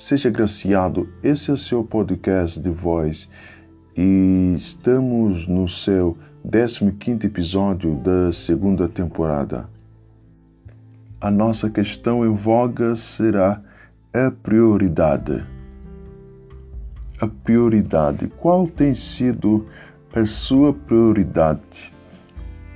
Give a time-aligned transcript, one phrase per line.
[0.00, 3.28] Seja graciado, esse é o seu podcast de voz
[3.94, 6.16] e estamos no seu
[6.98, 9.68] 15 episódio da segunda temporada.
[11.20, 13.60] A nossa questão em voga será
[14.10, 15.44] a prioridade.
[17.20, 18.26] A prioridade.
[18.38, 19.66] Qual tem sido
[20.16, 21.92] a sua prioridade?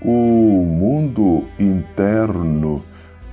[0.02, 2.84] O mundo interno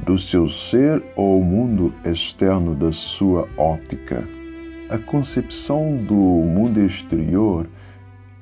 [0.05, 4.23] do seu ser ou o mundo externo da sua ótica.
[4.89, 7.67] A concepção do mundo exterior,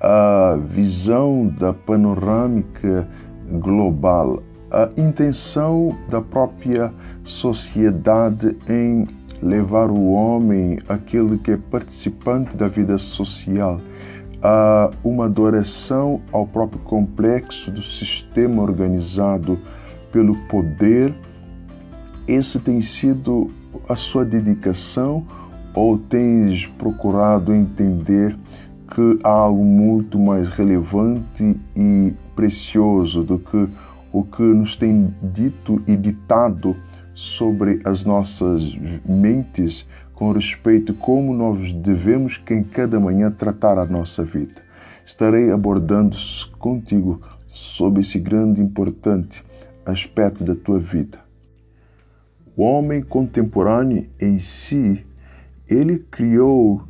[0.02, 3.08] a visão da panorâmica
[3.60, 4.42] global,
[4.72, 9.08] a intenção da própria sociedade em
[9.42, 13.80] levar o homem, aquele que é participante da vida social,
[14.42, 19.60] a uma adoração ao próprio complexo do sistema organizado
[20.12, 21.14] pelo poder
[22.30, 23.50] esse tem sido
[23.88, 25.26] a sua dedicação
[25.74, 28.38] ou tens procurado entender
[28.94, 33.68] que há algo muito mais relevante e precioso do que
[34.12, 36.76] o que nos tem dito e ditado
[37.14, 38.62] sobre as nossas
[39.06, 44.56] mentes com respeito a como nós devemos em cada manhã tratar a nossa vida.
[45.06, 46.16] Estarei abordando
[46.60, 47.22] contigo
[47.52, 49.44] sobre esse grande e importante
[49.86, 51.29] aspecto da tua vida.
[52.60, 55.06] O homem contemporâneo em si,
[55.66, 56.84] ele criou,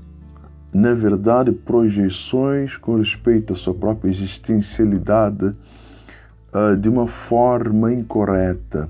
[0.74, 8.90] na verdade, projeções com respeito à sua própria existencialidade uh, de uma forma incorreta.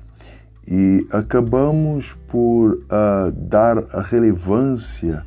[0.65, 5.25] E acabamos por uh, dar relevância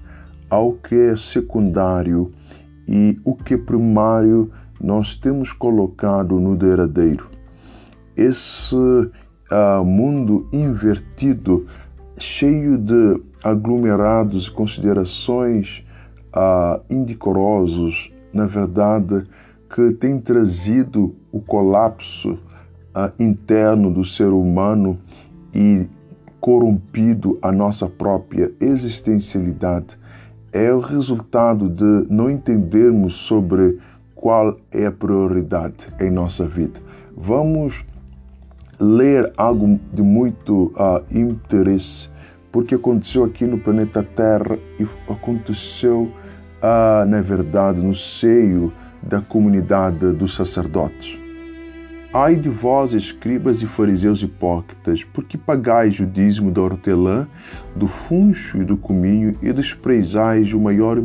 [0.49, 2.33] ao que é secundário
[2.89, 7.29] e o que é primário nós temos colocado no derradeiro.
[8.17, 8.75] Esse
[9.53, 11.67] uh, mundo invertido,
[12.19, 15.85] cheio de aglomerados e considerações
[16.35, 19.25] uh, indecorosos, na verdade,
[19.69, 24.99] que tem trazido o colapso uh, interno do ser humano
[25.55, 25.87] e
[26.41, 29.99] corrompido a nossa própria existencialidade,
[30.53, 33.79] é o resultado de não entendermos sobre
[34.15, 36.81] qual é a prioridade em nossa vida.
[37.17, 37.85] Vamos
[38.81, 42.09] ler algo de muito uh, interesse,
[42.51, 46.13] porque aconteceu aqui no planeta Terra e aconteceu,
[46.63, 48.73] uh, na verdade, no seio
[49.03, 51.19] da comunidade dos sacerdotes.
[52.15, 57.27] Ai de vós, escribas e fariseus hipócritas, porque pagais o dízimo da hortelã,
[57.75, 61.03] do funcho e do cominho e desprezais o maior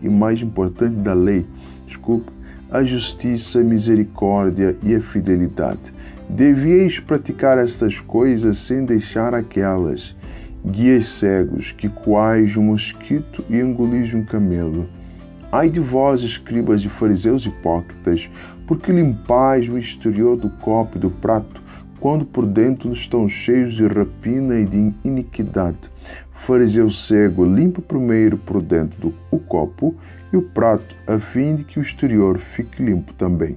[0.00, 1.44] e mais importante da lei,
[1.88, 2.32] desculpa,
[2.70, 5.97] a justiça, a misericórdia e a fidelidade.
[6.28, 10.14] Devieis praticar estas coisas sem deixar aquelas.
[10.64, 14.86] Guias cegos, que coais um mosquito e engolis um camelo.
[15.50, 18.28] Ai de vós, escribas e fariseus hipócritas,
[18.66, 21.62] porque limpais o exterior do copo e do prato,
[21.98, 25.78] quando por dentro estão cheios de rapina e de iniquidade.
[26.34, 29.94] Fariseu cego, limpa primeiro por dentro do, o copo
[30.30, 33.56] e o prato, a fim de que o exterior fique limpo também.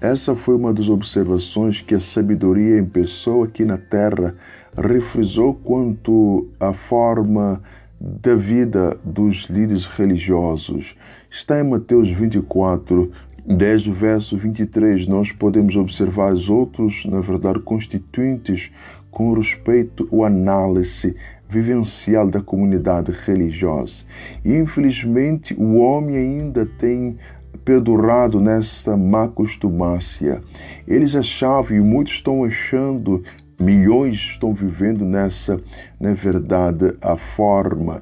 [0.00, 4.34] Essa foi uma das observações que a sabedoria em pessoa aqui na Terra
[4.74, 7.60] refrisou quanto à forma
[8.00, 10.96] da vida dos líderes religiosos.
[11.30, 13.10] Está em Mateus 24,
[13.44, 18.72] desde o verso 23, nós podemos observar os outros, na verdade, constituintes
[19.10, 21.14] com respeito à análise
[21.46, 24.04] vivencial da comunidade religiosa.
[24.42, 27.18] E, infelizmente, o homem ainda tem
[27.64, 30.42] perdurado nessa má costumácia.
[30.86, 33.22] Eles achavam, e muitos estão achando,
[33.58, 35.60] milhões estão vivendo nessa,
[36.00, 38.00] na verdade, a forma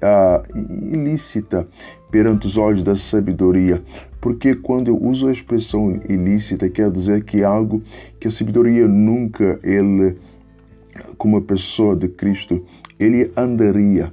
[0.00, 0.42] a,
[0.92, 1.66] ilícita
[2.10, 3.82] perante os olhos da sabedoria.
[4.20, 7.82] Porque quando eu uso a expressão ilícita, quer dizer que é algo
[8.18, 10.16] que a sabedoria nunca, ele,
[11.16, 12.64] como pessoa de Cristo,
[12.98, 14.12] ele andaria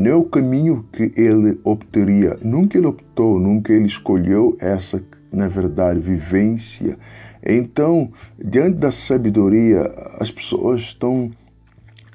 [0.00, 2.38] não é o caminho que ele optaria.
[2.42, 6.96] Nunca ele optou, nunca ele escolheu essa, na verdade, vivência.
[7.44, 9.82] Então, diante da sabedoria,
[10.18, 11.30] as pessoas estão,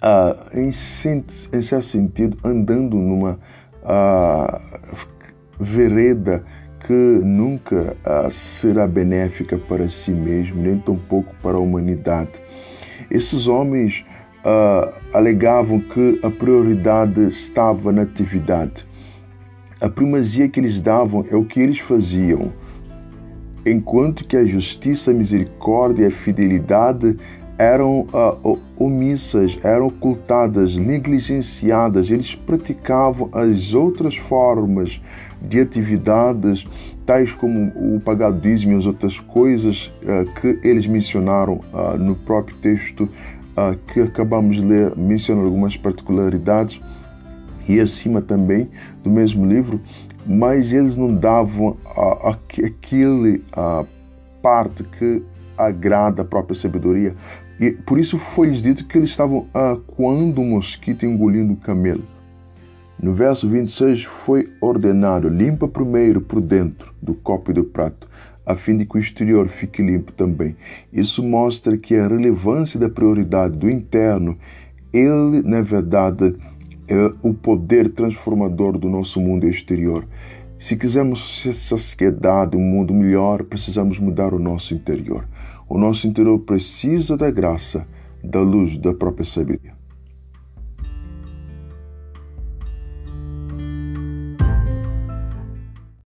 [0.01, 3.39] ah, em, em, certo sentido, andando numa
[3.83, 4.61] ah,
[5.59, 6.43] vereda
[6.87, 12.31] que nunca ah, será benéfica para si mesmo, nem tampouco para a humanidade.
[13.11, 14.05] Esses homens
[14.45, 18.85] uh, alegavam que a prioridade estava na atividade.
[19.81, 22.51] A primazia que eles davam é o que eles faziam,
[23.65, 27.17] enquanto que a justiça, a misericórdia e a fidelidade
[27.57, 32.09] eram uh, omissas, eram ocultadas, negligenciadas.
[32.09, 35.01] Eles praticavam as outras formas
[35.41, 36.65] de atividades,
[37.05, 42.55] tais como o pagadismo e as outras coisas uh, que eles mencionaram uh, no próprio
[42.57, 43.09] texto
[43.87, 46.79] que acabamos de ler, mencionam algumas particularidades
[47.67, 48.69] e acima também
[49.03, 49.81] do mesmo livro,
[50.25, 51.77] mas eles não davam
[52.23, 53.43] aquele
[54.41, 55.21] parte que
[55.57, 57.15] agrada a própria sabedoria.
[57.59, 59.47] E por isso foi-lhes dito que eles estavam
[59.87, 62.03] quando o mosquito engolindo o camelo.
[63.01, 68.07] No verso 26 foi ordenado: limpa primeiro por dentro do copo e do prato,
[68.45, 70.55] a fim de que o exterior fique limpo também.
[70.91, 74.37] Isso mostra que a relevância da prioridade do interno,
[74.91, 76.35] ele, na verdade,
[76.87, 80.05] é o poder transformador do nosso mundo exterior.
[80.57, 85.27] Se quisermos essa sociedade, um mundo melhor, precisamos mudar o nosso interior.
[85.69, 87.87] O nosso interior precisa da graça,
[88.23, 89.78] da luz da própria sabedoria.